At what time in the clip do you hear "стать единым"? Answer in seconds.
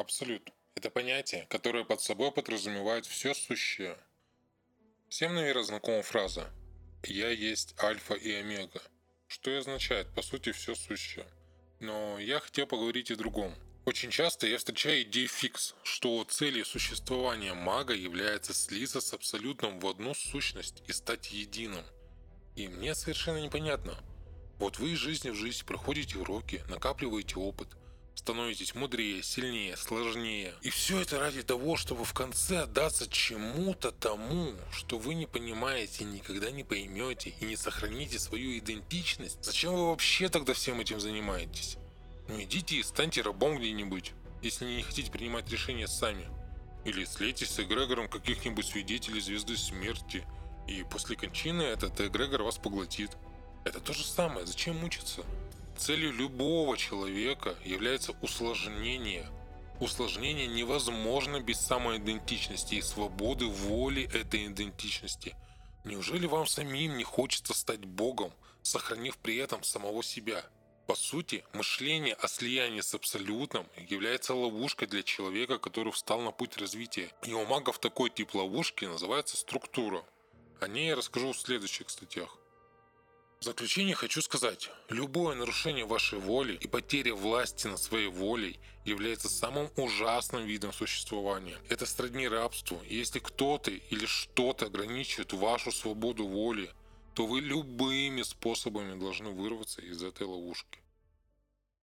20.94-21.84